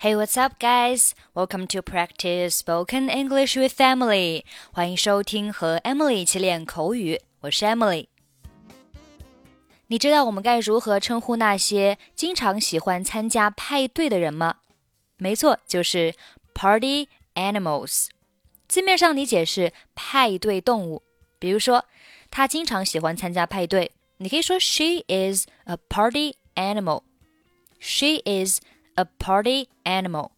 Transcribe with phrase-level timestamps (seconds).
[0.00, 1.12] Hey, what's up, guys?
[1.34, 4.44] Welcome to practice spoken English with Emily.
[4.72, 7.20] 欢迎收听和 Emily 一起练口语。
[7.40, 8.06] 我是 Emily。
[9.88, 14.56] 你知道我们该如何称呼那些经常喜欢参加派对的人吗？
[15.16, 16.14] 没错，就是
[16.54, 18.08] party animals。
[18.68, 21.02] 字面上理解是派对动物。
[21.38, 21.84] 比如说，
[22.30, 27.02] 他经常喜欢参加派对，你可以说 She is a party animal.
[27.78, 28.60] She is
[29.00, 30.30] a party animal。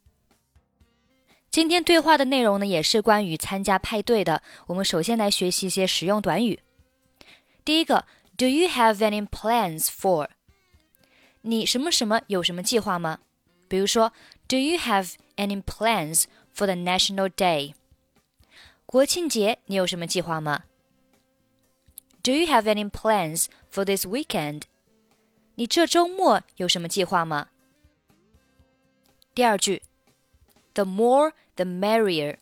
[1.50, 4.42] 今天对话的内容呢，也是关于参加派对的。
[4.66, 6.60] 我们首先来学习一些实用短语。
[7.64, 8.04] 第一个，
[8.36, 10.28] Do you have any plans for？
[11.42, 13.20] 你什么什么有什么计划吗？
[13.66, 14.12] 比如说，
[14.46, 16.24] Do you have any plans
[16.54, 17.74] for the National Day？
[18.86, 20.64] 国庆节你有什么计划吗？
[22.22, 24.62] Do you have any plans for this weekend？
[25.54, 27.48] 你这周末有什么计划吗？
[29.33, 29.81] 第二句
[30.75, 32.37] ，the more the merrier。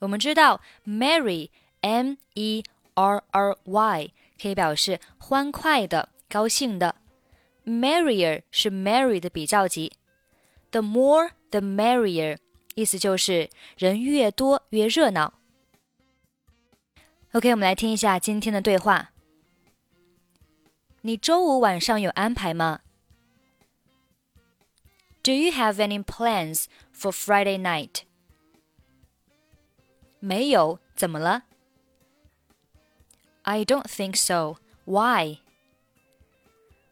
[0.00, 6.96] 我们知道，merry，m e r r y，可以表示欢快的、高兴的。
[7.64, 9.92] merrier 是 merry 的比较级
[10.72, 12.38] ，the more the merrier，
[12.74, 15.34] 意思就是人越多越热闹。
[17.32, 19.12] OK，我们来听一下今天的对话。
[21.02, 22.80] 你周五晚上有安排吗
[25.23, 28.03] ？Do you have any plans for Friday night?
[30.19, 31.43] 没有，怎么了？
[33.43, 34.57] I don't think so.
[34.85, 35.39] Why?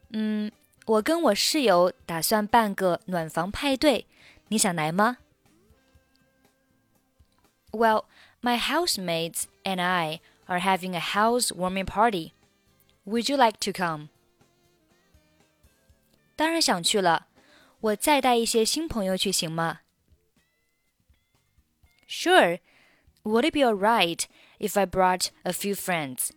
[0.09, 0.52] 嗯，
[0.85, 4.05] 我跟我室友打算办个暖房派对，
[4.49, 5.17] 你想来吗？
[7.71, 8.05] Well,
[8.41, 12.33] my housemates and I are having a housewarming party.
[13.05, 14.09] Would you like to come?
[16.35, 17.27] 当然想去了。
[17.79, 19.81] 我再带一些新朋友去行吗？
[22.07, 22.59] Sure.
[23.23, 24.25] Would it be alright
[24.59, 26.29] if I brought a few friends?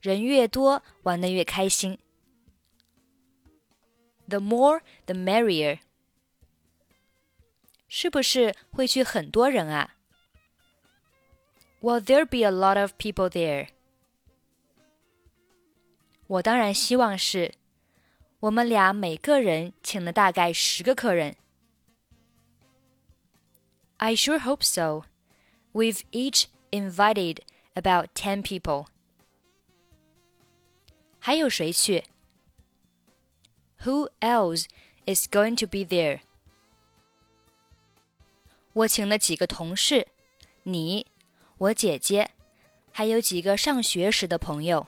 [0.00, 1.98] 人越多，玩得越开心。
[4.28, 5.80] The more, the merrier.
[7.88, 9.96] 是不是会去很多人啊？
[11.80, 13.68] Will there be a lot of people there?
[16.26, 17.54] 我当然希望是。
[18.42, 21.36] 我们俩每个人请了大概十个客人。
[23.96, 25.04] I sure hope so.
[25.72, 27.38] We've each invited
[27.74, 28.86] about ten people.
[31.18, 32.04] 还有谁去？
[33.84, 34.66] Who else
[35.06, 36.20] is going to be there?
[38.72, 40.06] 我请了几个同事，
[40.62, 41.06] 你，
[41.58, 42.30] 我姐姐，
[42.92, 44.86] 还有几个上学时的朋友。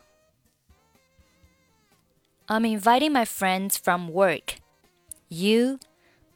[2.46, 4.56] I'm inviting my friends from work.
[5.28, 5.78] You,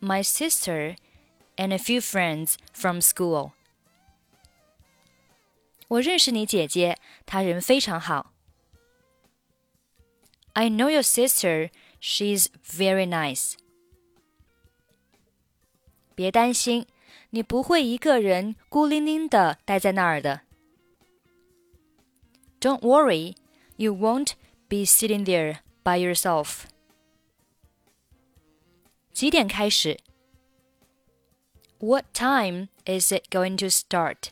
[0.01, 0.97] my sister,
[1.57, 3.53] and a few friends from school.
[5.89, 8.33] 我认识你姐姐，她人非常好。
[10.53, 11.71] I know your sister.
[12.01, 13.55] She's very nice.
[16.15, 16.87] 别担心，
[17.31, 20.43] 你不会一个人孤零零的待在那儿的。
[22.61, 23.35] Don't worry,
[23.77, 24.33] you won't
[24.69, 26.65] be sitting there by yourself.
[29.13, 29.99] 几点开始？
[31.79, 34.31] What time is it going to start?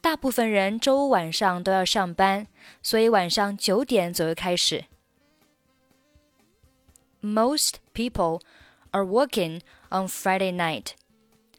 [0.00, 2.46] 大部分人周五晚上都要上班，
[2.82, 4.84] 所以晚上九点左右开始。
[7.20, 8.40] Most people
[8.92, 10.92] are working on Friday night,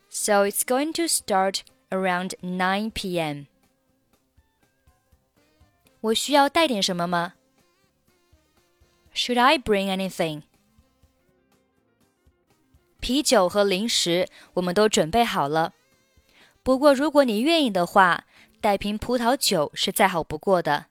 [0.09, 3.47] so it's going to start around 9 p.m.
[6.01, 7.33] 我需要带点什么吗？
[9.13, 10.43] Should I bring anything？
[12.99, 15.73] 啤酒和零食我们都准备好了。
[16.63, 18.25] 不过，如果你愿意的话，
[18.59, 20.87] 带瓶葡萄酒是再好不过的。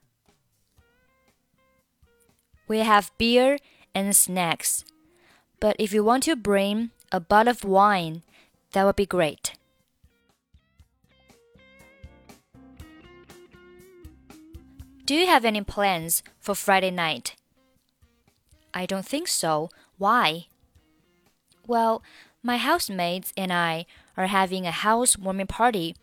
[2.67, 3.59] We have beer
[3.93, 4.81] and snacks,
[5.59, 8.23] but if you want to bring a bottle of wine,
[8.71, 9.53] that would be great.
[15.12, 17.36] Do you have any plans for Friday night?
[18.72, 19.68] I don't think so.
[19.98, 20.46] Why?
[21.66, 22.02] Well,
[22.42, 23.84] my housemates and I
[24.16, 25.96] are having a housewarming party.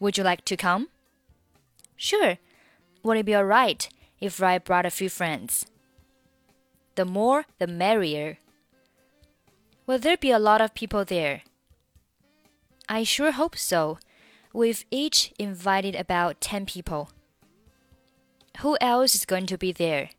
[0.00, 0.88] Would you like to come?
[1.94, 2.38] Sure.
[3.02, 5.66] Would it be alright if I brought a few friends?
[6.94, 8.38] The more, the merrier.
[9.86, 11.42] Will there be a lot of people there?
[12.88, 13.98] I sure hope so.
[14.54, 17.10] We've each invited about 10 people.
[18.60, 20.10] Who else is going to be there?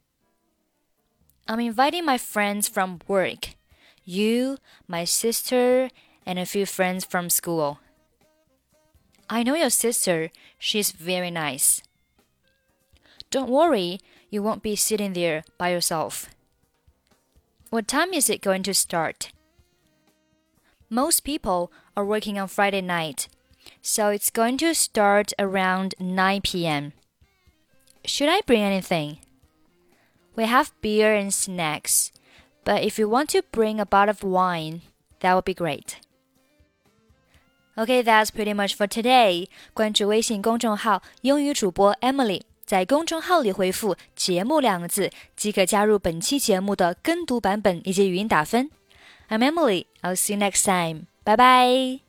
[1.45, 3.55] I'm inviting my friends from work.
[4.05, 4.57] You,
[4.87, 5.89] my sister,
[6.25, 7.79] and a few friends from school.
[9.29, 10.31] I know your sister.
[10.57, 11.83] She's very nice.
[13.29, 13.99] Don't worry,
[14.29, 16.29] you won't be sitting there by yourself.
[17.71, 19.33] What time is it going to start?
[20.89, 23.27] Most people are working on Friday night,
[23.81, 26.93] so it's going to start around 9 p.m.
[28.04, 29.18] Should I bring anything?
[30.36, 32.10] We have beer and snacks,
[32.64, 34.80] but if you want to bring a bottle of wine,
[35.20, 35.96] that would be great.
[37.76, 39.48] Okay, that's pretty much for today.
[39.72, 48.70] 关注微信公众号“英语主播 Emily”，在公众号里回复“节目”两个字，即可加入本期节目的跟读版本以及语音打分。
[49.28, 49.86] I'm Emily.
[50.02, 51.06] I'll see you next time.
[51.24, 52.07] Bye bye.